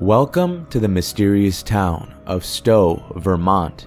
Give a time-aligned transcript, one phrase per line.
[0.00, 3.86] Welcome to the mysterious town of Stowe, Vermont,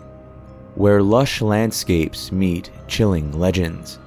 [0.75, 3.97] where lush landscapes meet chilling legends.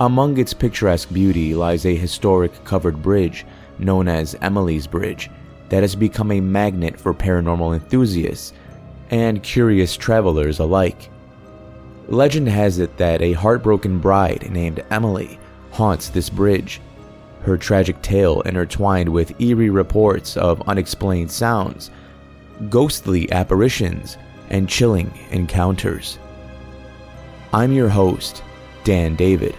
[0.00, 3.46] Among its picturesque beauty lies a historic covered bridge
[3.78, 5.30] known as Emily's Bridge
[5.68, 8.52] that has become a magnet for paranormal enthusiasts
[9.10, 11.10] and curious travelers alike.
[12.08, 15.38] Legend has it that a heartbroken bride named Emily
[15.70, 16.80] haunts this bridge,
[17.48, 21.90] her tragic tale intertwined with eerie reports of unexplained sounds,
[22.68, 24.18] ghostly apparitions,
[24.50, 26.18] and chilling encounters.
[27.52, 28.42] I'm your host,
[28.84, 29.56] Dan David.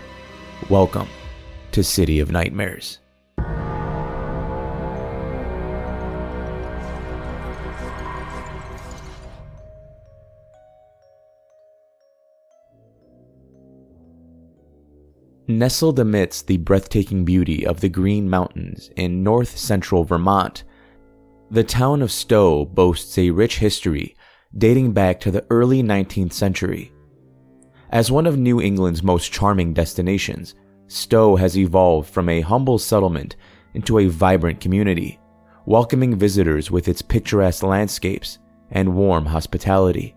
[0.69, 1.07] Welcome
[1.71, 2.99] to City of Nightmares.
[15.49, 20.63] Nestled amidst the breathtaking beauty of the Green Mountains in north central Vermont,
[21.49, 24.15] the town of Stowe boasts a rich history
[24.55, 26.93] dating back to the early 19th century.
[27.89, 30.53] As one of New England's most charming destinations,
[30.85, 33.35] Stowe has evolved from a humble settlement
[33.73, 35.19] into a vibrant community,
[35.65, 38.37] welcoming visitors with its picturesque landscapes
[38.69, 40.15] and warm hospitality.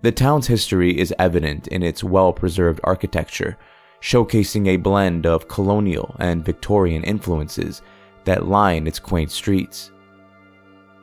[0.00, 3.58] The town's history is evident in its well preserved architecture
[4.00, 7.82] showcasing a blend of colonial and Victorian influences
[8.24, 9.90] that line its quaint streets.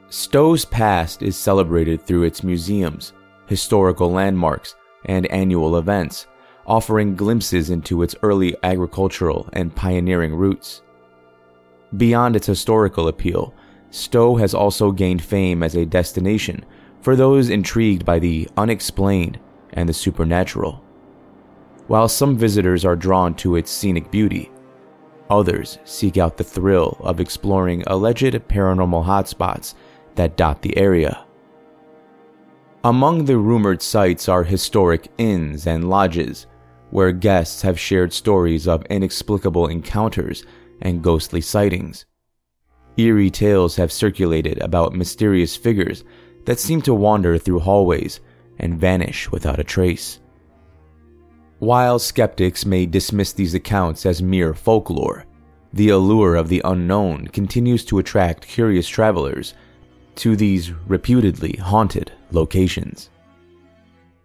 [0.10, 3.14] Stowe's past is celebrated through its museums,
[3.48, 6.28] historical landmarks, and annual events,
[6.68, 10.82] offering glimpses into its early agricultural and pioneering roots.
[11.98, 13.54] Beyond its historical appeal,
[13.90, 16.66] Stowe has also gained fame as a destination
[17.02, 19.40] for those intrigued by the unexplained
[19.74, 20.83] and the supernatural.
[21.88, 24.52] While some visitors are drawn to its scenic beauty,
[25.30, 29.74] others seek out the thrill of exploring alleged paranormal hotspots
[30.16, 31.26] that dot the area.
[32.86, 36.48] Among the rumored sites are historic inns and lodges,
[36.90, 40.46] where guests have shared stories of inexplicable encounters
[40.82, 42.06] and ghostly sightings.
[42.98, 46.04] Eerie tales have circulated about mysterious figures
[46.46, 48.20] that seem to wander through hallways
[48.60, 50.20] and vanish without a trace.
[51.64, 55.24] While skeptics may dismiss these accounts as mere folklore,
[55.72, 59.54] the allure of the unknown continues to attract curious travelers
[60.16, 63.10] to these reputedly haunted locations.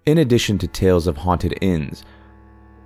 [0.05, 2.03] In addition to tales of haunted inns,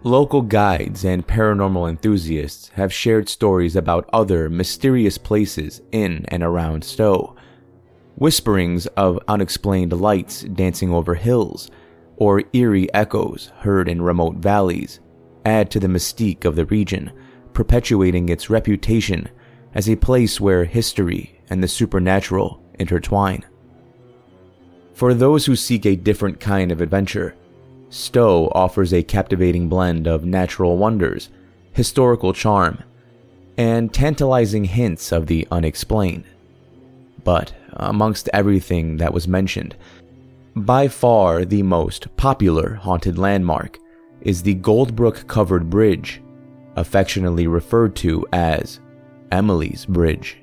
[0.02, 6.84] local guides and paranormal enthusiasts have shared stories about other mysterious places in and around
[6.84, 7.34] Stowe.
[8.16, 11.70] Whisperings of unexplained lights dancing over hills
[12.16, 15.00] or eerie echoes heard in remote valleys
[15.44, 17.10] add to the mystique of the region,
[17.52, 19.28] perpetuating its reputation
[19.74, 23.44] as a place where history and the supernatural intertwine.
[24.94, 27.34] For those who seek a different kind of adventure,
[27.88, 31.28] Stowe offers a captivating blend of natural wonders,
[31.72, 32.82] historical charm,
[33.56, 36.24] and tantalizing hints of the unexplained.
[37.24, 39.76] But amongst everything that was mentioned,
[40.54, 43.78] by far the most popular haunted landmark
[44.20, 46.22] is the Goldbrook Covered Bridge,
[46.76, 48.80] affectionately referred to as
[49.30, 50.38] Emily's Bridge.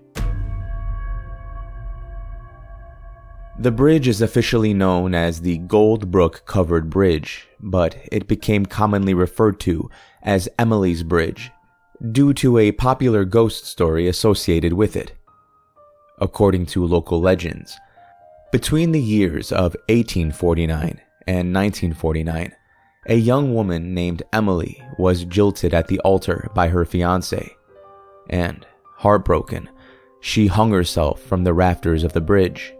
[3.59, 9.59] The bridge is officially known as the Goldbrook Covered Bridge, but it became commonly referred
[9.61, 9.89] to
[10.23, 11.51] as Emily's Bridge
[12.11, 15.13] due to a popular ghost story associated with it.
[16.19, 17.77] According to local legends,
[18.51, 22.51] between the years of 1849 and 1949,
[23.07, 27.55] a young woman named Emily was jilted at the altar by her fiance,
[28.29, 28.65] and,
[28.97, 29.69] heartbroken,
[30.19, 32.73] she hung herself from the rafters of the bridge.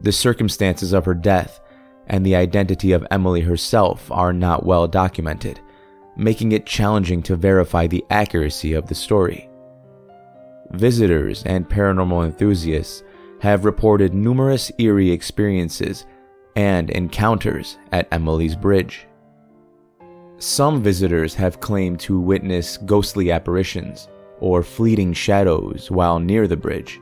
[0.00, 1.60] The circumstances of her death
[2.06, 5.60] and the identity of Emily herself are not well documented,
[6.16, 9.48] making it challenging to verify the accuracy of the story.
[10.70, 13.02] Visitors and paranormal enthusiasts
[13.40, 16.06] have reported numerous eerie experiences
[16.56, 19.06] and encounters at Emily's Bridge.
[20.38, 24.08] Some visitors have claimed to witness ghostly apparitions
[24.40, 27.00] or fleeting shadows while near the bridge.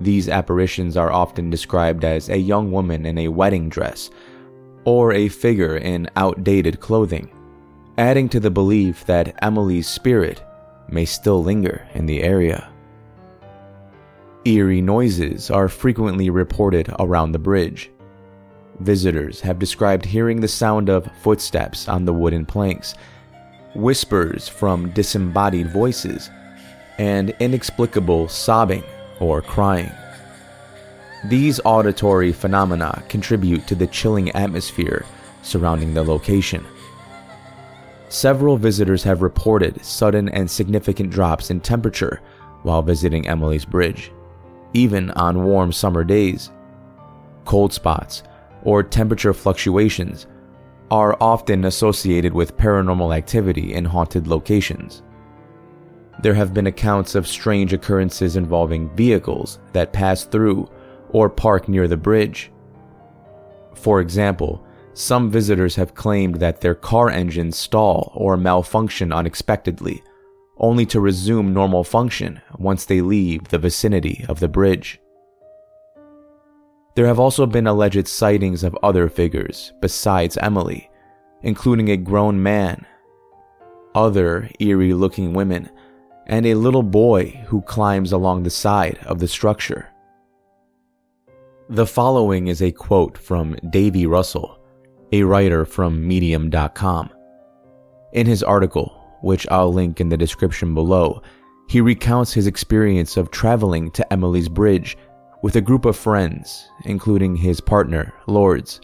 [0.00, 4.10] These apparitions are often described as a young woman in a wedding dress
[4.84, 7.30] or a figure in outdated clothing,
[7.98, 10.42] adding to the belief that Emily's spirit
[10.88, 12.68] may still linger in the area.
[14.46, 17.90] Eerie noises are frequently reported around the bridge.
[18.78, 22.94] Visitors have described hearing the sound of footsteps on the wooden planks,
[23.74, 26.30] whispers from disembodied voices,
[26.98, 28.84] and inexplicable sobbing
[29.18, 29.90] or crying.
[31.24, 35.04] These auditory phenomena contribute to the chilling atmosphere
[35.42, 36.64] surrounding the location.
[38.10, 42.20] Several visitors have reported sudden and significant drops in temperature
[42.62, 44.12] while visiting Emily's Bridge,
[44.74, 46.50] even on warm summer days.
[47.44, 48.22] Cold spots
[48.62, 50.26] or temperature fluctuations
[50.90, 55.02] are often associated with paranormal activity in haunted locations.
[56.22, 60.70] There have been accounts of strange occurrences involving vehicles that pass through
[61.10, 62.50] or park near the bridge.
[63.74, 64.64] For example,
[64.94, 70.02] some visitors have claimed that their car engines stall or malfunction unexpectedly,
[70.58, 75.00] only to resume normal function once they leave the vicinity of the bridge.
[76.94, 80.90] There have also been alleged sightings of other figures besides Emily,
[81.42, 82.86] including a grown man,
[83.94, 85.68] other eerie looking women,
[86.26, 89.90] and a little boy who climbs along the side of the structure.
[91.68, 94.58] The following is a quote from Davy Russell,
[95.12, 97.10] a writer from Medium.com.
[98.12, 101.22] In his article, which I'll link in the description below,
[101.68, 104.96] he recounts his experience of traveling to Emily's Bridge
[105.42, 108.80] with a group of friends, including his partner, Lourdes,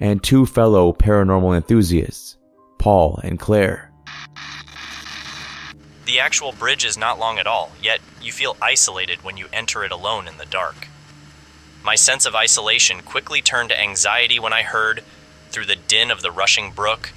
[0.00, 2.36] and two fellow paranormal enthusiasts,
[2.78, 3.90] Paul and Claire.
[6.06, 9.84] The actual bridge is not long at all, yet you feel isolated when you enter
[9.84, 10.88] it alone in the dark.
[11.82, 15.02] My sense of isolation quickly turned to anxiety when I heard,
[15.50, 17.12] through the din of the rushing brook,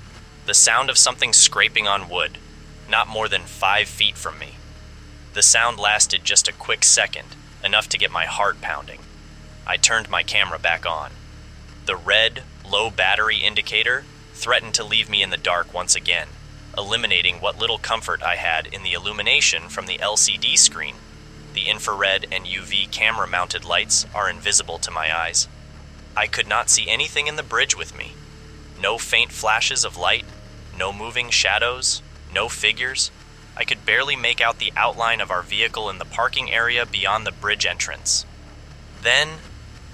[0.45, 2.37] the sound of something scraping on wood,
[2.89, 4.55] not more than five feet from me.
[5.33, 8.99] The sound lasted just a quick second, enough to get my heart pounding.
[9.65, 11.11] I turned my camera back on.
[11.85, 16.27] The red, low battery indicator threatened to leave me in the dark once again
[16.77, 20.95] eliminating what little comfort I had in the illumination from the LCD screen.
[21.53, 25.47] The infrared and UV camera mounted lights are invisible to my eyes.
[26.15, 28.13] I could not see anything in the bridge with me.
[28.79, 30.25] No faint flashes of light,
[30.77, 32.03] no moving shadows,
[32.37, 33.09] no figures.
[33.57, 37.25] I could barely make out the outline of our vehicle in the parking area beyond
[37.25, 38.27] the bridge entrance.
[39.01, 39.39] Then,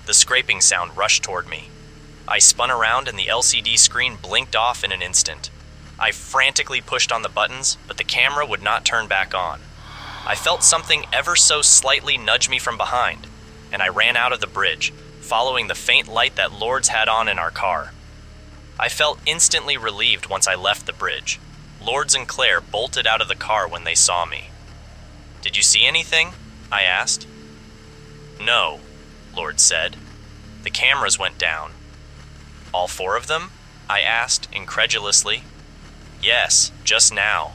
[0.05, 1.69] the scraping sound rushed toward me.
[2.27, 5.49] I spun around and the LCD screen blinked off in an instant.
[5.97, 9.61] I frantically pushed on the buttons, but the camera would not turn back on.
[10.25, 13.27] I felt something ever so slightly nudge me from behind,
[13.71, 14.91] and I ran out of the bridge,
[15.21, 17.93] following the faint light that Lourdes had on in our car.
[18.77, 21.39] I felt instantly relieved once I left the bridge.
[21.83, 24.45] Lourdes and Claire bolted out of the car when they saw me.
[25.41, 26.31] Did you see anything?
[26.71, 27.27] I asked.
[28.41, 28.80] No,
[29.35, 29.97] Lourdes said.
[30.63, 31.71] The cameras went down.
[32.74, 33.51] All four of them?
[33.89, 35.44] I asked incredulously.
[36.21, 37.51] Yes, just now,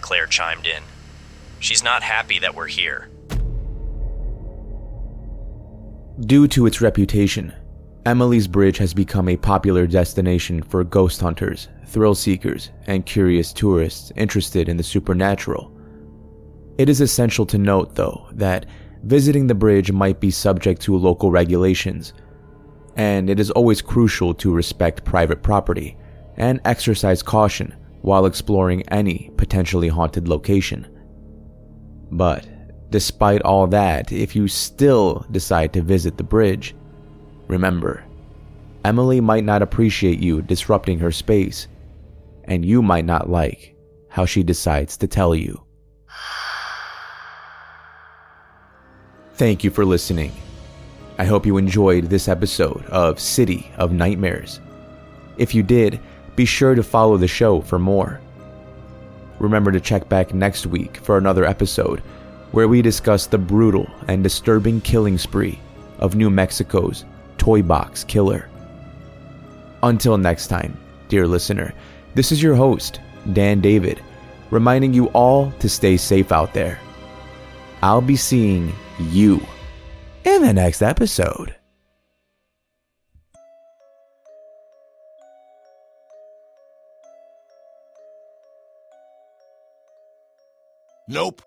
[0.00, 0.84] Claire chimed in.
[1.58, 3.08] She's not happy that we're here.
[6.20, 7.52] Due to its reputation,
[8.06, 14.12] Emily's Bridge has become a popular destination for ghost hunters, thrill seekers, and curious tourists
[14.14, 15.72] interested in the supernatural.
[16.76, 18.66] It is essential to note, though, that
[19.04, 22.12] visiting the bridge might be subject to local regulations,
[22.96, 25.96] and it is always crucial to respect private property
[26.36, 30.86] and exercise caution while exploring any potentially haunted location.
[32.10, 32.46] But
[32.90, 36.74] despite all that, if you still decide to visit the bridge,
[37.48, 38.04] remember,
[38.84, 41.68] Emily might not appreciate you disrupting her space,
[42.44, 43.74] and you might not like
[44.08, 45.64] how she decides to tell you.
[49.34, 50.32] Thank you for listening.
[51.18, 54.60] I hope you enjoyed this episode of City of Nightmares.
[55.38, 55.98] If you did,
[56.36, 58.20] be sure to follow the show for more.
[59.38, 62.00] Remember to check back next week for another episode
[62.52, 65.58] where we discuss the brutal and disturbing killing spree
[65.98, 67.04] of New Mexico's
[67.44, 68.48] Toy Box Killer.
[69.82, 70.74] Until next time,
[71.08, 71.74] dear listener,
[72.14, 73.00] this is your host,
[73.34, 74.00] Dan David,
[74.50, 76.80] reminding you all to stay safe out there.
[77.82, 79.42] I'll be seeing you
[80.24, 81.54] in the next episode.
[91.06, 91.42] Nope.